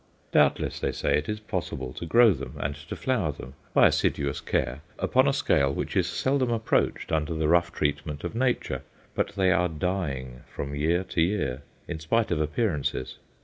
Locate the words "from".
10.51-10.73